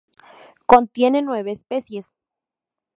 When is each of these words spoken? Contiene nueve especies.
Contiene 0.65 1.21
nueve 1.21 1.51
especies. 1.51 2.07